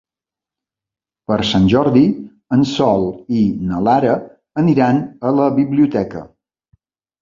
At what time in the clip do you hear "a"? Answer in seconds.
5.33-5.39